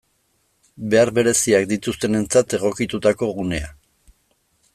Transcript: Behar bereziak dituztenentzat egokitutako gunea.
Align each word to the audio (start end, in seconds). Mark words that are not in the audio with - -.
Behar 0.93 1.11
bereziak 1.17 1.67
dituztenentzat 1.73 2.57
egokitutako 2.59 3.31
gunea. 3.41 3.73